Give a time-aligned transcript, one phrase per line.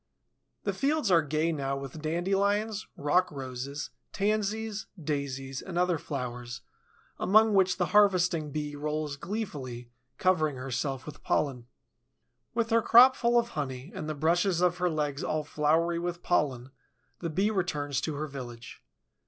[0.63, 6.61] The fields are gay now with dandelions, rock roses, tansies, daisies, and other flowers,
[7.19, 11.67] among which the harvesting Bee rolls gleefully, covering herself with pollen.
[12.55, 16.23] With her crop full of honey and the brushes of her legs all floury with
[16.23, 16.71] pollen,
[17.19, 18.83] the Bee returns to her village.